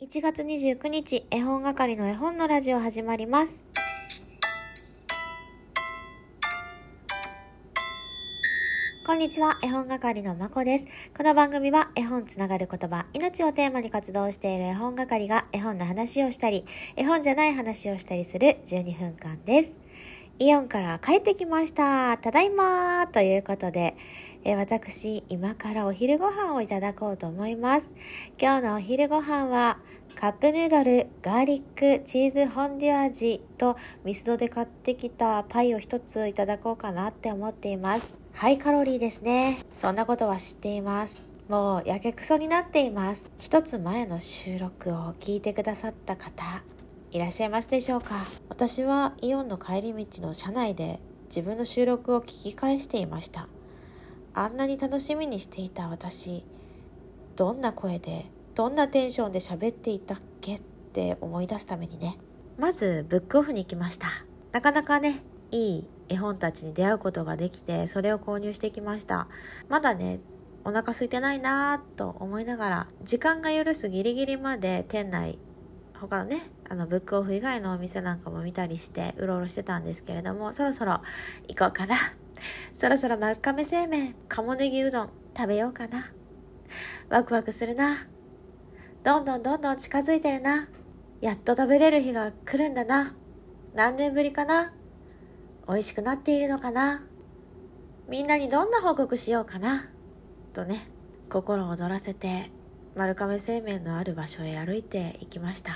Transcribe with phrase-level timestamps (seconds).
[0.00, 3.66] 1月29日、絵本係の絵本のラジオ始まります。
[9.04, 10.86] こんにちは、絵本係のまこです。
[11.16, 19.80] この番組は絵本つながる言葉、命をテーマに活動している絵本係が絵本の話をしたり、絵本じゃない話をしたりする12分間です。
[20.40, 22.16] イオンから帰ってきました。
[22.18, 23.96] ただいまということで、
[24.44, 27.94] えー私、今からお昼ご飯をいただこうと思います。
[28.40, 29.78] 今日のお昼ご飯は、
[30.14, 38.12] カップヌードル、ガーリック、チーズフォンデュ味とミスドで買ってきたパイを一ついただこうかなって思っています。
[38.32, 39.58] ハイカロリーですね。
[39.74, 41.22] そんなことは知っています。
[41.48, 43.30] もうやけくそになっています。
[43.38, 46.62] 一つ前の収録を聞いてくださった方、
[47.10, 48.26] いらっしゃいますでしょうか？
[48.48, 53.48] 私はイオンの帰り道の車内で自分の収録を聞き返していました。
[54.38, 56.44] あんなに楽しみにしていた私、
[57.34, 60.60] どんな声で、どんなテンションで喋っていたっけっ
[60.92, 62.18] て思い出すためにね。
[62.56, 64.06] まず、ブックオフに行きました。
[64.52, 69.26] なかなかね、いい絵本たちに出会うことができて、それを購入してきました。
[69.68, 70.20] まだね、
[70.64, 75.36] お腹空いてないなぁと思いながら、時間が許すギリギリまで店内、
[75.94, 81.00] 他のね、あの、ブックオフ以外のお店なんかも見たりして、うろうろしてたんですけれども、そろそろ
[81.48, 81.96] 行こうかな。
[82.74, 86.12] そろそろ丸亀製麺、鴨ネギうどん食べようかな。
[87.08, 87.96] ワクワクするな。
[89.02, 90.68] どんどんどんどん近づいてるな。
[91.20, 93.14] やっと食べれる日が来るんだな。
[93.74, 94.72] 何年ぶりかな。
[95.68, 97.02] 美味しくなっているのかな。
[98.08, 99.88] みんなにどんな報告しようかな。
[100.52, 100.88] とね、
[101.28, 102.50] 心を躍らせて、
[102.94, 105.72] 丸亀製麺のある場所へ歩いて行きました。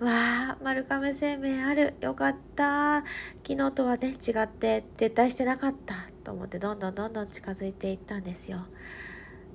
[0.00, 1.94] わあ、丸亀製麺ある。
[2.00, 3.02] よかった。
[3.44, 5.94] 昨日とはね、違って撤退してなかった。
[6.22, 8.60] と思ってどんどんどんどん近づいていったんですよ。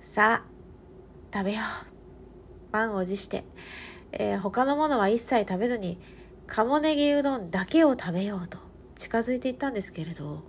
[0.01, 0.49] さあ、
[1.33, 2.73] 食べよう。
[2.73, 3.45] 満を持して、
[4.11, 5.97] えー他のものは一切食べずに、
[6.47, 8.57] 鴨ネギうどんだけを食べようと
[8.97, 10.43] 近づいていったんですけれど、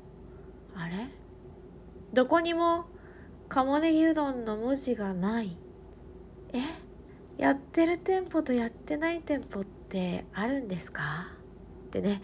[0.75, 1.09] あれ？
[2.13, 2.87] どこにも
[3.49, 5.57] 鴨ネギうどんの文字がない。
[6.53, 6.59] え？
[7.39, 9.84] やってる店舗とやってない店舗って
[10.33, 11.29] あるんですか？
[11.87, 12.23] ってね、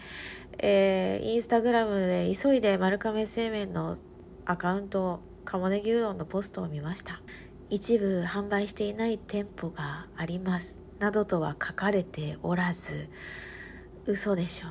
[0.58, 3.97] えーインスタグラムで急いで丸亀製麺の
[4.44, 7.20] アカウント鴨ネギうどんのポストを見ました。
[7.69, 10.80] 一部販売していない店舗があります。
[10.98, 13.09] などとは書かれておらず
[14.06, 14.66] 嘘でしょ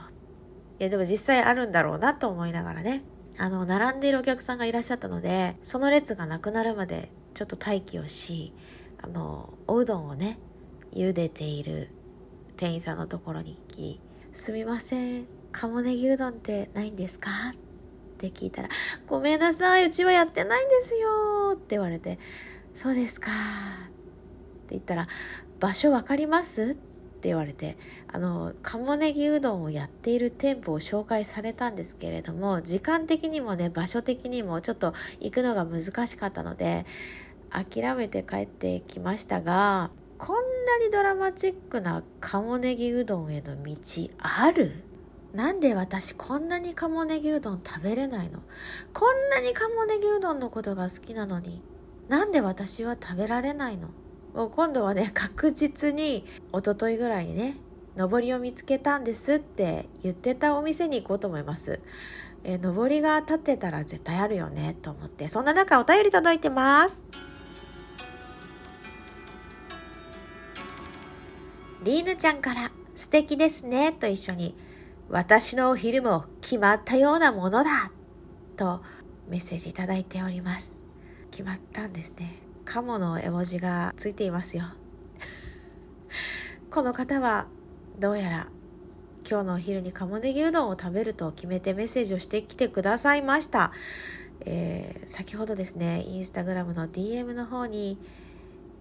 [0.79, 3.03] いやでも実際あるんだろうなと思いながらね。
[3.37, 8.53] あの並んでいるお客さんがいらっしゃったのでその列がなくなるまでちょっと待機をし
[9.01, 10.37] あのおうどんをね
[10.93, 11.89] 茹でている
[12.59, 14.01] 店員さんのところに行き
[14.33, 18.69] 「すみません鴨ネギうどんってないんですか?」って聞いたら
[19.07, 22.19] 「ごめんなさいうちはやってないんですよ」って言われて
[22.75, 23.31] 「そうですか」
[23.87, 23.89] っ
[24.67, 25.07] て言ったら
[25.61, 26.75] 「場所わかります?」っ
[27.21, 27.77] て言われて
[28.11, 36.85] あの鴨ネギうどんをやっている店舗を紹介されたんですけれども時間的にもね場所的にもちょっと行くのが難しかったので
[37.49, 43.73] 諦めて帰ってきましたがこんなにドラマチックな鴨ネギうどんへの道
[44.19, 44.83] ある？
[45.33, 48.39] なんで私こんなに鴨ネギうどん食べれないの？
[48.93, 51.61] こんなに鴨ネギうどんのことが好きなのに？
[52.09, 53.87] なんで私は食べられないの？
[54.35, 57.55] もう今度はね確実に一昨日ぐらいにね
[57.95, 61.79] 上りを見つけたんですって言ってたお店に行こうと思います。
[62.43, 65.29] えー上りが立ってたら絶対あるよねと思って。
[65.29, 67.05] そんな中お便り届いてます。
[71.83, 74.53] リーヌちゃんから素敵ですねと一緒に
[75.07, 77.91] 私のお昼も決まったようなものだ
[78.57, 78.81] と
[79.29, 80.81] メッセージいただいております。
[81.31, 82.41] 決まったんですね。
[82.65, 84.65] カモの絵文字がついていますよ。
[86.69, 87.47] この方は
[87.97, 88.47] どうやら
[89.29, 93.71] 今日のお昼に鴨ネギうどんを食べると決めてメッセージをしてきてくださいました。
[94.41, 97.97] えー先ほどですね、インスタグラムの DM の方に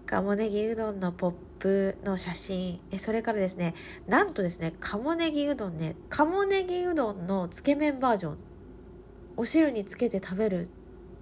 [0.09, 3.75] 鴨ネギうどんのポップの写真、それからですね、
[4.07, 8.37] なんとですね、鴨ネギうどんね、鴨ネギうどんのつけ麺バージョン、
[9.37, 10.67] お汁につけて食べる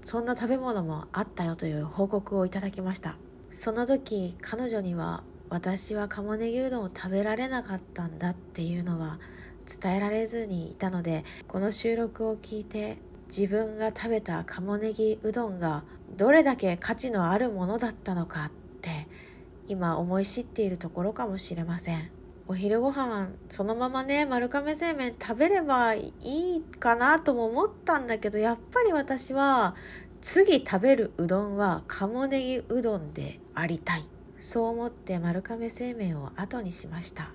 [0.04, 3.18] そんな食べ物もあったよという報告をいただきました。
[3.52, 9.20] その時彼女には私は鴨ネギうどんを食べられなかったんだっていうのは
[9.82, 15.84] 伝えられずにいたのでこの収録を聞いて自分が食べた鴨ネギうどんが
[16.16, 18.50] どれだけ価値のあるものだったのか
[19.68, 22.10] 今思い知っているところかもしれません。
[22.48, 29.76] お昼ご飯そのままね丸亀製麺食べればいいかなとも思ったんだけどやっぱり私は
[30.22, 34.06] 次食べるうどんは鴨ネギうどんでありたい。
[34.40, 37.32] そう思って丸亀製麺を後にしました。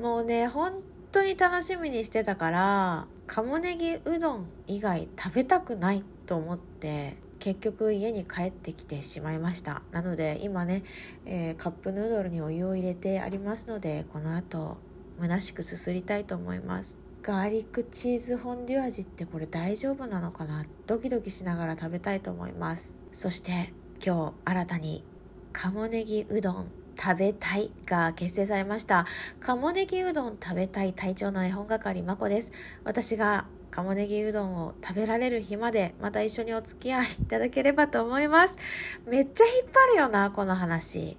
[0.00, 0.82] もうね本
[1.12, 9.82] 当に楽しみにしてたから鴨ねぎうどん以外食べたくないと思って結局家に帰ってきてしまいました。
[9.92, 10.82] なので今ね、
[11.26, 14.78] えー、カップヌードルにお湯を入れてありますのでこの後
[15.20, 16.98] 虚しくすすりたいと思います。
[17.22, 20.64] ガーリックチーズフォンデュ味ってこれ大丈夫なのかな？
[20.86, 22.96] ドキドキしながら食べたいと思います。
[23.12, 25.04] そして今日新たに
[25.52, 29.04] 鴨ねぎうどん食べたいが結成されました。
[29.40, 32.52] 鴨ねぎうどん食べたい隊長の絵本係まこです。
[32.84, 33.44] 私が
[33.74, 38.56] 鴨ねぎうどんを食べられる日までまた一緒にお付き合いいただければと思います。
[39.04, 41.16] めっちゃ引っ張るよなこの話。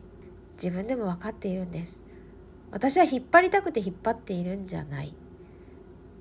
[0.54, 2.02] 自分でも分かっているんです。
[2.72, 5.14] 私は引っ張りたくて引っ張っているんじゃない。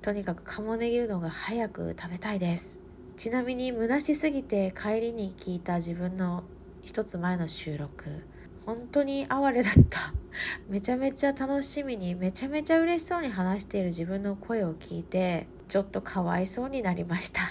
[0.01, 2.79] とにかく鴨ねぎうどんが早く食べたいです。
[3.15, 6.43] ちなみに虚しすぎて帰りに聞いた自分の
[6.81, 8.25] 一つ前の収録。
[8.65, 10.13] 本当に哀れだった。
[10.67, 17.41] めちゃめちゃ楽しみにめちゃめちゃ嬉しそうに話している自分の声を聞いてちょっとかわいそうになりました。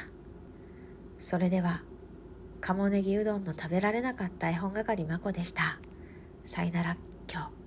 [1.21, 1.83] それでは
[2.61, 5.79] 鴨ネギうどんの食べられなかった絵本係まこでした。
[6.45, 6.97] さよなら
[7.31, 7.64] 今日。